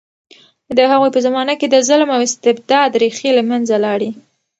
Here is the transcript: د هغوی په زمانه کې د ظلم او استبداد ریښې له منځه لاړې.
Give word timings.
د 0.77 0.79
هغوی 0.91 1.09
په 1.15 1.19
زمانه 1.25 1.53
کې 1.59 1.67
د 1.69 1.75
ظلم 1.87 2.09
او 2.15 2.21
استبداد 2.27 2.91
ریښې 3.01 3.29
له 3.37 3.43
منځه 3.49 3.75
لاړې. 3.85 4.09